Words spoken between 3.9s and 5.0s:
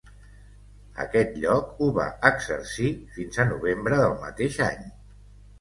del mateix any.